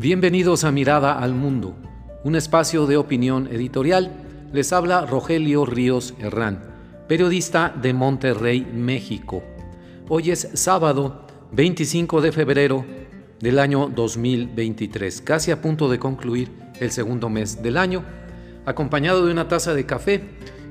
Bienvenidos 0.00 0.64
a 0.64 0.72
Mirada 0.72 1.18
al 1.18 1.34
Mundo, 1.34 1.76
un 2.24 2.34
espacio 2.34 2.86
de 2.86 2.96
opinión 2.96 3.48
editorial. 3.48 4.48
Les 4.50 4.72
habla 4.72 5.04
Rogelio 5.04 5.66
Ríos 5.66 6.14
Herrán, 6.18 6.64
periodista 7.06 7.68
de 7.68 7.92
Monterrey, 7.92 8.66
México. 8.72 9.42
Hoy 10.08 10.30
es 10.30 10.48
sábado 10.54 11.26
25 11.52 12.22
de 12.22 12.32
febrero 12.32 12.86
del 13.40 13.58
año 13.58 13.90
2023, 13.94 15.20
casi 15.20 15.50
a 15.50 15.60
punto 15.60 15.90
de 15.90 15.98
concluir 15.98 16.50
el 16.80 16.92
segundo 16.92 17.28
mes 17.28 17.62
del 17.62 17.76
año, 17.76 18.02
acompañado 18.64 19.26
de 19.26 19.32
una 19.32 19.48
taza 19.48 19.74
de 19.74 19.84
café 19.84 20.22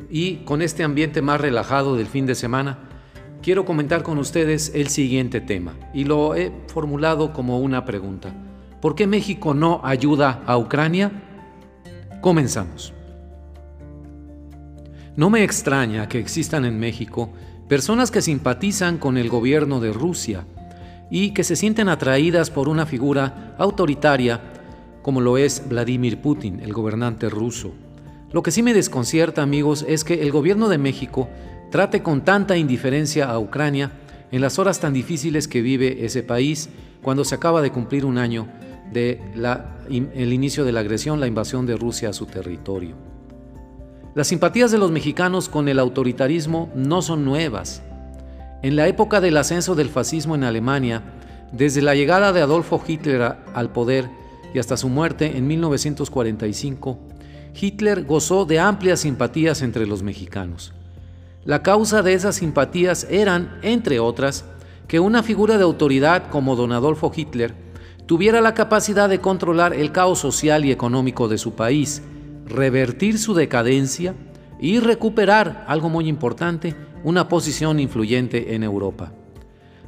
y 0.09 0.37
con 0.37 0.63
este 0.63 0.83
ambiente 0.83 1.21
más 1.21 1.39
relajado 1.39 1.95
del 1.95 2.07
fin 2.07 2.25
de 2.25 2.33
semana, 2.33 2.79
quiero 3.43 3.63
comentar 3.63 4.01
con 4.01 4.17
ustedes 4.17 4.71
el 4.73 4.87
siguiente 4.87 5.39
tema 5.39 5.75
y 5.93 6.05
lo 6.05 6.33
he 6.33 6.51
formulado 6.65 7.31
como 7.31 7.59
una 7.59 7.85
pregunta. 7.85 8.33
¿Por 8.81 8.95
qué 8.95 9.07
México 9.07 9.53
no 9.53 9.81
ayuda 9.83 10.41
a 10.45 10.57
Ucrania? 10.57 11.11
Comenzamos. 12.21 12.93
No 15.17 15.29
me 15.29 15.43
extraña 15.43 16.07
que 16.07 16.19
existan 16.19 16.63
en 16.63 16.79
México 16.79 17.29
personas 17.67 18.09
que 18.09 18.21
simpatizan 18.21 18.97
con 18.97 19.17
el 19.17 19.27
gobierno 19.27 19.81
de 19.81 19.91
Rusia 19.91 20.45
y 21.11 21.31
que 21.31 21.43
se 21.43 21.57
sienten 21.57 21.89
atraídas 21.89 22.51
por 22.51 22.69
una 22.69 22.85
figura 22.85 23.53
autoritaria 23.57 24.39
como 25.01 25.19
lo 25.19 25.37
es 25.37 25.67
Vladimir 25.67 26.21
Putin, 26.21 26.61
el 26.61 26.71
gobernante 26.71 27.29
ruso. 27.29 27.73
Lo 28.31 28.43
que 28.43 28.51
sí 28.51 28.63
me 28.63 28.73
desconcierta, 28.73 29.41
amigos, 29.41 29.83
es 29.87 30.03
que 30.03 30.21
el 30.21 30.31
gobierno 30.31 30.69
de 30.69 30.77
México 30.77 31.27
trate 31.71 32.01
con 32.01 32.23
tanta 32.23 32.55
indiferencia 32.57 33.29
a 33.29 33.39
Ucrania 33.39 33.91
en 34.31 34.39
las 34.39 34.57
horas 34.59 34.79
tan 34.79 34.93
difíciles 34.93 35.47
que 35.47 35.61
vive 35.61 36.05
ese 36.05 36.23
país 36.23 36.69
cuando 37.01 37.25
se 37.25 37.35
acaba 37.35 37.61
de 37.61 37.71
cumplir 37.71 38.05
un 38.05 38.17
año 38.17 38.47
de 38.91 39.21
el 39.89 40.33
inicio 40.33 40.65
de 40.65 40.71
la 40.71 40.79
agresión, 40.79 41.19
la 41.19 41.27
invasión 41.27 41.65
de 41.65 41.77
Rusia 41.77 42.09
a 42.09 42.13
su 42.13 42.25
territorio. 42.25 42.95
Las 44.15 44.27
simpatías 44.27 44.71
de 44.71 44.77
los 44.77 44.91
mexicanos 44.91 45.49
con 45.49 45.67
el 45.67 45.79
autoritarismo 45.79 46.69
no 46.75 47.01
son 47.01 47.23
nuevas. 47.25 47.81
En 48.61 48.75
la 48.75 48.87
época 48.87 49.21
del 49.21 49.37
ascenso 49.37 49.75
del 49.75 49.89
fascismo 49.89 50.35
en 50.35 50.43
Alemania, 50.43 51.03
desde 51.51 51.81
la 51.81 51.95
llegada 51.95 52.33
de 52.33 52.41
Adolfo 52.41 52.81
Hitler 52.85 53.37
al 53.53 53.71
poder 53.71 54.09
y 54.53 54.59
hasta 54.59 54.77
su 54.77 54.89
muerte 54.89 55.37
en 55.37 55.47
1945, 55.47 56.99
Hitler 57.59 58.03
gozó 58.03 58.45
de 58.45 58.59
amplias 58.59 59.01
simpatías 59.01 59.61
entre 59.61 59.87
los 59.87 60.03
mexicanos. 60.03 60.73
La 61.45 61.63
causa 61.63 62.01
de 62.01 62.13
esas 62.13 62.35
simpatías 62.35 63.07
eran, 63.09 63.59
entre 63.61 63.99
otras, 63.99 64.45
que 64.87 64.99
una 64.99 65.23
figura 65.23 65.57
de 65.57 65.63
autoridad 65.63 66.29
como 66.29 66.55
don 66.55 66.71
Adolfo 66.71 67.11
Hitler 67.15 67.53
tuviera 68.09 68.41
la 68.41 68.55
capacidad 68.55 69.07
de 69.07 69.21
controlar 69.21 69.71
el 69.71 69.91
caos 69.91 70.17
social 70.17 70.65
y 70.65 70.71
económico 70.71 71.27
de 71.27 71.37
su 71.37 71.53
país, 71.53 72.01
revertir 72.47 73.19
su 73.19 73.35
decadencia 73.35 74.15
y 74.59 74.79
recuperar, 74.79 75.63
algo 75.67 75.89
muy 75.89 76.07
importante, 76.07 76.73
una 77.03 77.27
posición 77.27 77.79
influyente 77.79 78.55
en 78.55 78.63
Europa. 78.63 79.11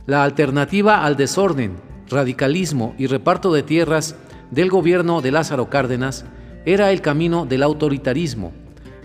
La 0.06 0.24
alternativa 0.24 1.04
al 1.04 1.18
desorden, 1.18 1.78
radicalismo 2.12 2.94
y 3.00 3.08
reparto 3.08 3.52
de 3.52 3.64
tierras 3.64 4.16
del 4.52 4.70
gobierno 4.70 5.22
de 5.22 5.32
Lázaro 5.32 5.72
Cárdenas 5.72 6.24
era 6.64 6.92
el 6.92 7.02
camino 7.02 7.48
del 7.48 7.64
autoritarismo, 7.64 8.52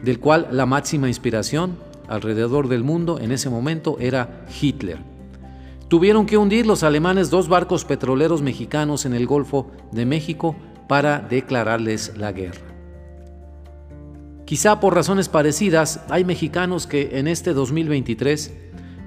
del 0.02 0.20
cual 0.20 0.48
la 0.50 0.66
máxima 0.66 1.08
inspiración 1.08 1.78
alrededor 2.06 2.68
del 2.68 2.84
mundo 2.84 3.18
en 3.18 3.32
ese 3.32 3.48
momento 3.48 3.96
era 3.98 4.44
Hitler. 4.60 5.15
Tuvieron 5.88 6.26
que 6.26 6.36
hundir 6.36 6.66
los 6.66 6.82
alemanes 6.82 7.30
dos 7.30 7.48
barcos 7.48 7.84
petroleros 7.84 8.42
mexicanos 8.42 9.06
en 9.06 9.14
el 9.14 9.26
Golfo 9.26 9.70
de 9.92 10.04
México 10.04 10.56
para 10.88 11.20
declararles 11.20 12.16
la 12.16 12.32
guerra. 12.32 12.66
Quizá 14.44 14.80
por 14.80 14.94
razones 14.94 15.28
parecidas, 15.28 16.00
hay 16.08 16.24
mexicanos 16.24 16.86
que 16.86 17.18
en 17.18 17.28
este 17.28 17.52
2023, 17.52 18.52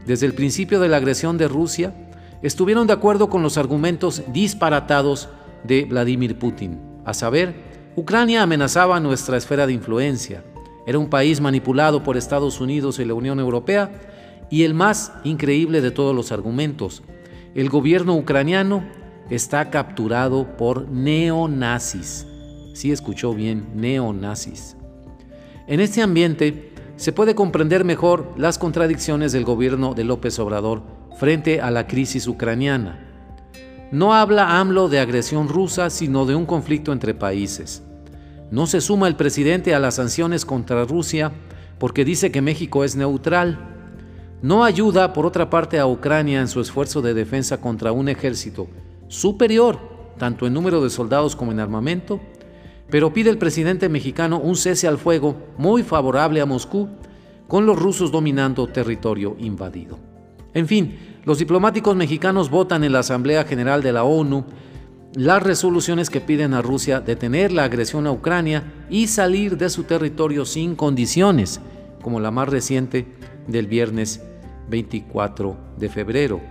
desde 0.06 0.26
el 0.26 0.34
principio 0.34 0.80
de 0.80 0.90
la 0.90 0.98
agresión 0.98 1.38
de 1.38 1.48
Rusia, 1.48 1.94
estuvieron 2.42 2.88
de 2.88 2.94
acuerdo 2.94 3.30
con 3.30 3.44
los 3.44 3.58
argumentos 3.58 4.24
disparatados 4.32 5.30
de 5.64 5.84
Vladimir 5.84 6.40
Putin, 6.40 6.80
a 7.06 7.14
saber, 7.14 7.56
Ucrania 7.98 8.44
amenazaba 8.44 9.00
nuestra 9.02 9.36
esfera 9.36 9.68
de 9.68 9.74
influencia, 9.74 10.44
era 10.86 10.98
un 10.98 11.10
país 11.10 11.40
manipulado 11.42 12.04
por 12.04 12.18
Estados 12.18 12.60
Unidos 12.60 13.00
y 13.00 13.06
la 13.06 13.14
Unión 13.14 13.40
Europea 13.40 13.92
y 14.50 14.64
el 14.64 14.74
más 14.74 15.14
increíble 15.24 15.82
de 15.82 15.92
todos 15.92 16.16
los 16.16 16.32
argumentos, 16.32 17.04
el 17.56 17.70
gobierno 17.70 18.16
ucraniano 18.16 18.84
está 19.30 19.70
capturado 19.70 20.58
por 20.58 20.90
neonazis. 20.90 22.26
Sí 22.74 22.92
escuchó 22.92 23.34
bien, 23.34 23.68
neonazis. 23.76 24.76
En 25.68 25.80
este 25.80 26.02
ambiente 26.02 26.74
se 26.96 27.12
puede 27.12 27.36
comprender 27.36 27.86
mejor 27.86 28.34
las 28.38 28.58
contradicciones 28.58 29.32
del 29.32 29.46
gobierno 29.46 29.94
de 29.94 30.04
López 30.04 30.40
Obrador 30.40 30.82
frente 31.18 31.62
a 31.62 31.72
la 31.72 31.88
crisis 31.88 32.28
ucraniana. 32.28 33.06
No 33.92 34.14
habla 34.14 34.60
AMLO 34.60 34.90
de 34.90 35.00
agresión 35.00 35.48
rusa, 35.48 35.90
sino 35.90 36.26
de 36.26 36.36
un 36.36 36.46
conflicto 36.46 36.92
entre 36.92 37.14
países. 37.14 37.84
No 38.52 38.68
se 38.68 38.82
suma 38.82 39.08
el 39.08 39.16
presidente 39.16 39.76
a 39.76 39.80
las 39.80 39.96
sanciones 39.96 40.46
contra 40.46 40.86
Rusia 40.86 41.32
porque 41.78 42.06
dice 42.06 42.32
que 42.32 42.42
México 42.42 42.84
es 42.84 42.96
neutral 42.96 43.79
no 44.42 44.64
ayuda, 44.64 45.12
por 45.14 45.26
otra 45.26 45.50
parte, 45.50 45.80
a 45.80 45.88
Ucrania 45.88 46.40
en 46.40 46.48
su 46.48 46.62
esfuerzo 46.62 47.02
de 47.02 47.14
defensa 47.14 47.60
contra 47.60 47.92
un 47.92 48.08
ejército 48.08 48.68
superior, 49.08 49.80
tanto 50.18 50.48
en 50.48 50.54
número 50.54 50.82
de 50.82 50.90
soldados 50.90 51.36
como 51.36 51.52
en 51.52 51.60
armamento, 51.60 52.20
pero 52.90 53.14
pide 53.14 53.30
el 53.30 53.38
presidente 53.38 53.90
mexicano 53.90 54.40
un 54.40 54.56
cese 54.56 54.88
al 54.88 54.98
fuego 54.98 55.36
muy 55.58 55.84
favorable 55.84 56.42
a 56.42 56.46
Moscú, 56.46 56.90
con 57.48 57.66
los 57.66 57.78
rusos 57.78 58.12
dominando 58.12 58.68
territorio 58.68 59.36
invadido. 59.40 59.98
En 60.54 60.68
fin, 60.68 60.98
los 61.26 61.40
diplomáticos 61.40 61.96
mexicanos 61.96 62.50
votan 62.50 62.84
en 62.84 62.94
la 62.94 63.00
Asamblea 63.00 63.44
General 63.44 63.84
de 63.84 63.92
la 63.92 64.04
ONU 64.04 64.46
las 65.16 65.42
resoluciones 65.42 66.10
que 66.10 66.22
piden 66.22 66.54
a 66.54 66.62
Rusia 66.62 67.02
detener 67.02 67.52
la 67.52 67.64
agresión 67.64 68.06
a 68.06 68.12
Ucrania 68.12 68.72
y 68.90 69.08
salir 69.08 69.58
de 69.58 69.70
su 69.70 69.84
territorio 69.84 70.46
sin 70.46 70.76
condiciones, 70.76 71.60
como 72.02 72.20
la 72.20 72.30
más 72.30 72.48
reciente 72.48 73.08
del 73.48 73.66
viernes 73.66 74.22
24 74.70 75.58
de 75.78 75.90
febrero. 75.90 76.42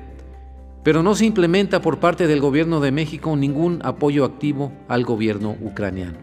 Pero 0.83 1.03
no 1.03 1.15
se 1.15 1.27
implementa 1.27 1.81
por 1.81 2.01
parte 2.01 2.27
del 2.27 2.41
gobierno 2.41 2.81
de 2.81 2.93
México 2.93 3.37
ningún 3.37 3.81
apoyo 3.83 4.25
activo 4.25 4.73
al 4.89 5.05
gobierno 5.05 5.57
ucraniano. 5.61 6.19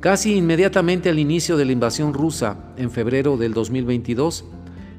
Casi 0.00 0.36
inmediatamente 0.36 1.10
al 1.10 1.18
inicio 1.18 1.56
de 1.56 1.64
la 1.64 1.72
invasión 1.72 2.12
rusa, 2.12 2.56
en 2.76 2.90
febrero 2.90 3.36
del 3.36 3.54
2022, 3.54 4.44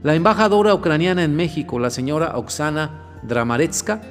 la 0.01 0.15
embajadora 0.15 0.73
ucraniana 0.73 1.23
en 1.23 1.35
México, 1.35 1.79
la 1.79 1.89
señora 1.89 2.37
Oksana 2.37 3.19
Dramaretska, 3.23 4.01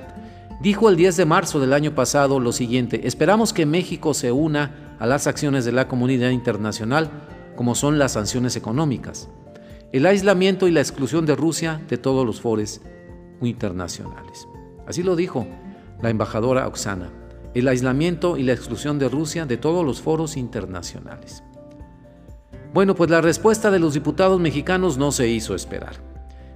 dijo 0.60 0.90
el 0.90 0.96
10 0.96 1.16
de 1.16 1.24
marzo 1.24 1.60
del 1.60 1.72
año 1.72 1.94
pasado 1.94 2.40
lo 2.40 2.52
siguiente, 2.52 3.06
esperamos 3.06 3.52
que 3.54 3.64
México 3.64 4.12
se 4.12 4.32
una 4.32 4.96
a 4.98 5.06
las 5.06 5.26
acciones 5.26 5.64
de 5.64 5.72
la 5.72 5.88
comunidad 5.88 6.30
internacional, 6.30 7.10
como 7.56 7.74
son 7.74 7.98
las 7.98 8.12
sanciones 8.12 8.56
económicas 8.56 9.30
el 9.92 10.06
aislamiento 10.06 10.68
y 10.68 10.70
la 10.70 10.80
exclusión 10.80 11.26
de 11.26 11.36
Rusia 11.36 11.82
de 11.88 11.98
todos 11.98 12.24
los 12.24 12.40
foros 12.40 12.80
internacionales. 13.42 14.48
Así 14.86 15.02
lo 15.02 15.16
dijo 15.16 15.46
la 16.00 16.08
embajadora 16.08 16.66
Oksana, 16.66 17.10
el 17.54 17.68
aislamiento 17.68 18.38
y 18.38 18.42
la 18.42 18.54
exclusión 18.54 18.98
de 18.98 19.10
Rusia 19.10 19.44
de 19.44 19.58
todos 19.58 19.84
los 19.84 20.00
foros 20.00 20.38
internacionales. 20.38 21.44
Bueno, 22.72 22.94
pues 22.94 23.10
la 23.10 23.20
respuesta 23.20 23.70
de 23.70 23.78
los 23.78 23.92
diputados 23.92 24.40
mexicanos 24.40 24.96
no 24.96 25.12
se 25.12 25.28
hizo 25.28 25.54
esperar. 25.54 25.96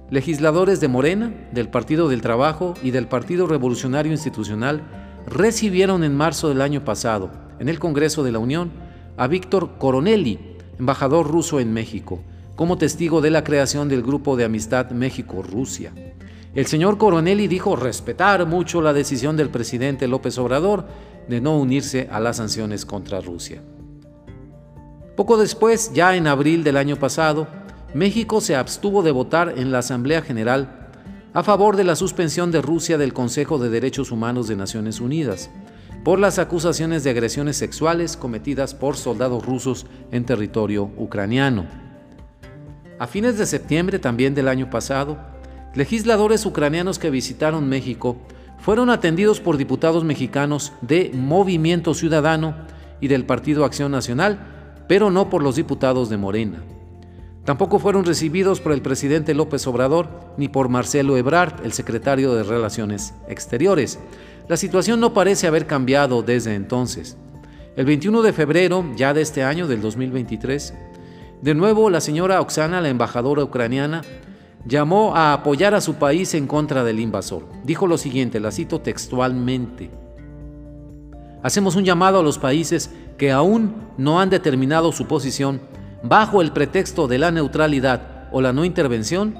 Legisladores 0.09 0.79
de 0.79 0.87
Morena, 0.87 1.31
del 1.51 1.69
Partido 1.69 2.09
del 2.09 2.21
Trabajo 2.21 2.73
y 2.81 2.89
del 2.89 3.07
Partido 3.07 3.45
Revolucionario 3.45 4.11
Institucional 4.11 4.81
recibieron 5.27 6.03
en 6.03 6.15
marzo 6.15 6.49
del 6.49 6.61
año 6.61 6.83
pasado, 6.83 7.29
en 7.59 7.69
el 7.69 7.77
Congreso 7.77 8.23
de 8.23 8.31
la 8.31 8.39
Unión, 8.39 8.71
a 9.15 9.27
Víctor 9.27 9.77
Coronelli, 9.77 10.39
embajador 10.79 11.27
ruso 11.27 11.59
en 11.59 11.71
México, 11.71 12.23
como 12.57 12.79
testigo 12.79 13.21
de 13.21 13.29
la 13.29 13.43
creación 13.43 13.87
del 13.87 14.01
Grupo 14.01 14.35
de 14.35 14.43
Amistad 14.43 14.89
México-Rusia. 14.89 15.93
El 16.55 16.65
señor 16.65 16.97
Coronelli 16.97 17.47
dijo 17.47 17.75
respetar 17.75 18.47
mucho 18.47 18.81
la 18.81 18.93
decisión 18.93 19.37
del 19.37 19.51
presidente 19.51 20.07
López 20.07 20.39
Obrador 20.39 20.87
de 21.29 21.39
no 21.39 21.55
unirse 21.55 22.09
a 22.11 22.19
las 22.19 22.37
sanciones 22.37 22.83
contra 22.83 23.21
Rusia. 23.21 23.61
Poco 25.15 25.37
después, 25.37 25.93
ya 25.93 26.15
en 26.15 26.25
abril 26.25 26.63
del 26.63 26.77
año 26.77 26.95
pasado, 26.95 27.47
México 27.93 28.41
se 28.41 28.55
abstuvo 28.55 29.03
de 29.03 29.11
votar 29.11 29.53
en 29.55 29.71
la 29.71 29.79
Asamblea 29.79 30.23
General 30.23 30.89
a 31.33 31.43
favor 31.43 31.75
de 31.75 31.83
la 31.83 31.95
suspensión 31.95 32.51
de 32.51 32.63
Rusia 32.63 32.97
del 32.97 33.13
Consejo 33.13 33.59
de 33.59 33.69
Derechos 33.69 34.09
Humanos 34.11 34.47
de 34.47 34.55
Naciones 34.55 34.99
Unidas 34.99 35.51
por 36.03 36.17
las 36.17 36.39
acusaciones 36.39 37.03
de 37.03 37.11
agresiones 37.11 37.55
sexuales 37.55 38.17
cometidas 38.17 38.73
por 38.73 38.97
soldados 38.97 39.45
rusos 39.45 39.85
en 40.11 40.25
territorio 40.25 40.89
ucraniano. 40.97 41.86
A 42.99 43.05
fines 43.05 43.37
de 43.37 43.45
septiembre 43.45 43.99
también 43.99 44.33
del 44.33 44.47
año 44.47 44.71
pasado, 44.71 45.17
legisladores 45.75 46.45
ucranianos 46.47 46.97
que 46.97 47.11
visitaron 47.11 47.69
México 47.69 48.17
fueron 48.57 48.89
atendidos 48.89 49.39
por 49.39 49.57
diputados 49.57 50.03
mexicanos 50.03 50.73
de 50.81 51.11
Movimiento 51.13 51.93
Ciudadano 51.93 52.55
y 52.99 53.07
del 53.07 53.23
Partido 53.23 53.65
Acción 53.65 53.91
Nacional, 53.91 54.39
pero 54.87 55.11
no 55.11 55.29
por 55.29 55.43
los 55.43 55.55
diputados 55.55 56.09
de 56.09 56.17
Morena. 56.17 56.63
Tampoco 57.45 57.77
fueron 57.77 58.03
recibidos 58.03 58.59
por 58.59 58.71
el 58.71 58.81
presidente 58.81 59.35
López 59.35 59.67
Obrador 59.67 60.09
ni 60.37 60.49
por 60.49 60.67
Marcelo 60.67 61.17
Ebrard, 61.17 61.63
el 61.63 61.73
secretario 61.73 62.33
de 62.33 62.43
Relaciones 62.43 63.13
Exteriores. 63.29 63.99
La 64.49 64.57
situación 64.57 64.99
no 64.99 65.13
parece 65.13 65.45
haber 65.45 65.67
cambiado 65.67 66.23
desde 66.23 66.55
entonces. 66.55 67.15
El 67.75 67.85
21 67.85 68.23
de 68.23 68.33
febrero, 68.33 68.83
ya 68.97 69.13
de 69.13 69.21
este 69.21 69.43
año, 69.43 69.67
del 69.67 69.81
2023, 69.81 70.73
de 71.41 71.53
nuevo 71.53 71.89
la 71.89 72.01
señora 72.01 72.41
Oksana, 72.41 72.81
la 72.81 72.89
embajadora 72.89 73.43
ucraniana, 73.43 74.01
llamó 74.65 75.15
a 75.15 75.33
apoyar 75.33 75.75
a 75.75 75.81
su 75.81 75.95
país 75.95 76.33
en 76.33 76.47
contra 76.47 76.83
del 76.83 76.99
invasor. 76.99 77.43
Dijo 77.63 77.87
lo 77.87 77.97
siguiente, 77.97 78.39
la 78.39 78.51
cito 78.51 78.81
textualmente. 78.81 79.91
Hacemos 81.43 81.75
un 81.75 81.85
llamado 81.85 82.19
a 82.19 82.23
los 82.23 82.39
países 82.39 82.91
que 83.17 83.31
aún 83.31 83.75
no 83.97 84.19
han 84.19 84.29
determinado 84.29 84.91
su 84.91 85.07
posición 85.07 85.61
bajo 86.03 86.41
el 86.41 86.51
pretexto 86.51 87.07
de 87.07 87.19
la 87.19 87.31
neutralidad 87.31 88.29
o 88.31 88.41
la 88.41 88.53
no 88.53 88.65
intervención, 88.65 89.37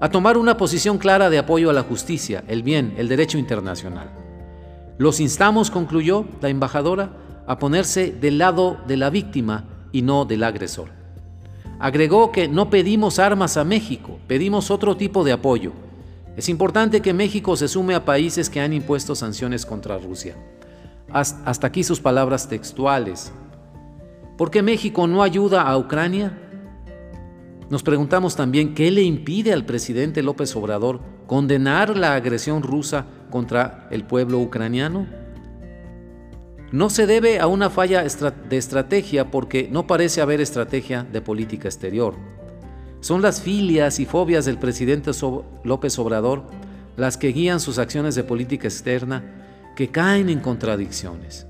a 0.00 0.10
tomar 0.10 0.36
una 0.36 0.56
posición 0.56 0.98
clara 0.98 1.30
de 1.30 1.38
apoyo 1.38 1.70
a 1.70 1.72
la 1.72 1.82
justicia, 1.82 2.44
el 2.48 2.62
bien, 2.62 2.94
el 2.96 3.08
derecho 3.08 3.38
internacional. 3.38 4.10
Los 4.98 5.20
instamos, 5.20 5.70
concluyó 5.70 6.26
la 6.40 6.48
embajadora, 6.48 7.12
a 7.46 7.58
ponerse 7.58 8.12
del 8.12 8.38
lado 8.38 8.78
de 8.86 8.96
la 8.96 9.10
víctima 9.10 9.64
y 9.90 10.02
no 10.02 10.24
del 10.24 10.44
agresor. 10.44 11.01
Agregó 11.82 12.30
que 12.30 12.46
no 12.46 12.70
pedimos 12.70 13.18
armas 13.18 13.56
a 13.56 13.64
México, 13.64 14.20
pedimos 14.28 14.70
otro 14.70 14.96
tipo 14.96 15.24
de 15.24 15.32
apoyo. 15.32 15.72
Es 16.36 16.48
importante 16.48 17.00
que 17.00 17.12
México 17.12 17.56
se 17.56 17.66
sume 17.66 17.96
a 17.96 18.04
países 18.04 18.48
que 18.48 18.60
han 18.60 18.72
impuesto 18.72 19.16
sanciones 19.16 19.66
contra 19.66 19.98
Rusia. 19.98 20.36
Hasta 21.10 21.66
aquí 21.66 21.82
sus 21.82 21.98
palabras 21.98 22.48
textuales. 22.48 23.32
¿Por 24.38 24.52
qué 24.52 24.62
México 24.62 25.08
no 25.08 25.24
ayuda 25.24 25.62
a 25.62 25.76
Ucrania? 25.76 26.38
Nos 27.68 27.82
preguntamos 27.82 28.36
también 28.36 28.74
qué 28.74 28.92
le 28.92 29.02
impide 29.02 29.52
al 29.52 29.66
presidente 29.66 30.22
López 30.22 30.54
Obrador 30.54 31.00
condenar 31.26 31.96
la 31.96 32.14
agresión 32.14 32.62
rusa 32.62 33.06
contra 33.28 33.88
el 33.90 34.04
pueblo 34.04 34.38
ucraniano. 34.38 35.08
No 36.72 36.90
se 36.90 37.06
debe 37.06 37.38
a 37.38 37.46
una 37.46 37.70
falla 37.70 38.02
de 38.02 38.56
estrategia 38.56 39.30
porque 39.30 39.68
no 39.70 39.86
parece 39.86 40.22
haber 40.22 40.40
estrategia 40.40 41.04
de 41.04 41.20
política 41.20 41.68
exterior. 41.68 42.14
Son 43.00 43.20
las 43.20 43.42
filias 43.42 44.00
y 44.00 44.06
fobias 44.06 44.44
del 44.46 44.58
presidente 44.58 45.10
López 45.64 45.98
Obrador 45.98 46.44
las 46.96 47.16
que 47.16 47.28
guían 47.28 47.60
sus 47.60 47.78
acciones 47.78 48.14
de 48.14 48.24
política 48.24 48.68
externa 48.68 49.24
que 49.76 49.88
caen 49.88 50.28
en 50.28 50.40
contradicciones. 50.40 51.46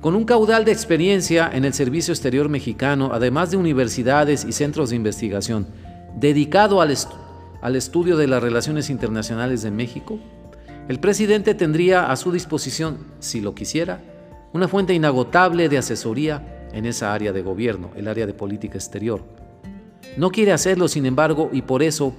Con 0.00 0.14
un 0.14 0.24
caudal 0.24 0.64
de 0.64 0.72
experiencia 0.72 1.50
en 1.52 1.64
el 1.64 1.72
servicio 1.72 2.12
exterior 2.12 2.48
mexicano, 2.48 3.10
además 3.12 3.50
de 3.50 3.56
universidades 3.56 4.44
y 4.44 4.52
centros 4.52 4.90
de 4.90 4.96
investigación, 4.96 5.66
dedicado 6.16 6.80
al, 6.80 6.90
estudio 7.76 8.16
de 8.16 8.26
las 8.26 8.42
relaciones 8.42 8.90
internacionales 8.90 9.62
de 9.62 9.70
México, 9.70 10.18
el 10.88 11.00
presidente 11.00 11.54
tendría 11.54 12.10
a 12.10 12.16
su 12.16 12.30
disposición, 12.30 12.98
si 13.18 13.40
lo 13.40 13.54
quisiera, 13.54 14.00
una 14.52 14.68
fuente 14.68 14.92
inagotable 14.92 15.68
de 15.68 15.78
asesoría 15.78 16.68
en 16.72 16.84
esa 16.84 17.14
área 17.14 17.32
de 17.32 17.42
gobierno, 17.42 17.90
el 17.96 18.06
área 18.06 18.26
de 18.26 18.34
política 18.34 18.76
exterior. 18.76 19.22
No 20.16 20.30
quiere 20.30 20.52
hacerlo, 20.52 20.88
sin 20.88 21.06
embargo, 21.06 21.48
y 21.52 21.62
por 21.62 21.82
eso, 21.82 22.14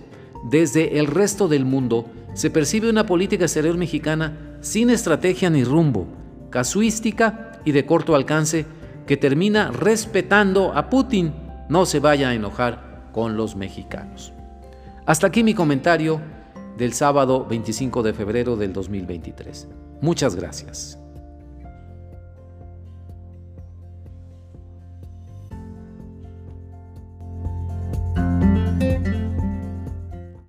desde 0.50 0.98
el 1.00 1.08
resto 1.08 1.48
del 1.48 1.64
mundo, 1.64 2.10
se 2.34 2.50
percibe 2.50 2.90
una 2.90 3.06
política 3.06 3.46
exterior 3.46 3.78
mexicana 3.78 4.58
sin 4.62 4.90
estrategia 4.90 5.50
ni 5.50 5.64
rumbo, 5.64 6.08
casuística 6.50 7.62
y 7.66 7.72
de 7.72 7.86
corto 7.86 8.16
alcance 8.16 8.66
que 9.06 9.16
termina 9.16 9.72
respetando 9.72 10.74
a 10.76 10.90
Putin. 10.90 11.34
No 11.70 11.86
se 11.86 12.00
vaya 12.00 12.30
a 12.30 12.34
enojar 12.34 13.10
con 13.14 13.38
los 13.38 13.56
mexicanos. 13.56 14.34
Hasta 15.06 15.28
aquí 15.28 15.44
mi 15.44 15.54
comentario 15.54 16.20
del 16.78 16.94
sábado 16.94 17.46
25 17.46 18.04
de 18.04 18.14
febrero 18.14 18.56
del 18.56 18.74
2023. 18.74 19.68
Muchas 20.02 20.36
gracias. 20.36 21.00